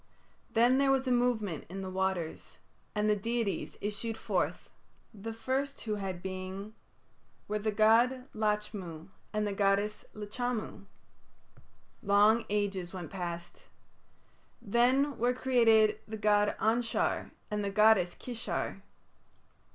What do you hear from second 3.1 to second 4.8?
deities issued forth.